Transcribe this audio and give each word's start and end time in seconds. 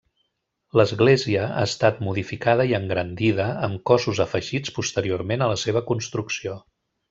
L'església 0.79 1.43
ha 1.49 1.65
estat 1.65 1.99
modificada 2.07 2.65
i 2.71 2.73
engrandida 2.79 3.47
amb 3.69 3.85
cossos 3.93 4.23
afegits 4.27 4.75
posteriorment 4.81 5.45
a 5.49 5.53
la 5.55 5.61
seva 5.67 5.89
construcció. 5.93 6.61